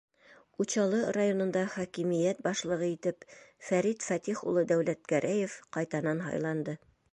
Учалы 0.63 1.01
районында 1.17 1.61
хакимиәт 1.73 2.41
башлығы 2.47 2.89
итеп 2.95 3.29
Фәрит 3.67 4.07
Фәтих 4.09 4.43
улы 4.53 4.67
Дәүләтгәрәев 4.75 5.61
ҡайтанан 5.79 6.27
һайланды. 6.29 6.79